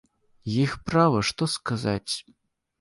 Іх 0.63 0.71
права, 0.87 1.19
што 1.29 1.51
сказаць. 1.59 2.13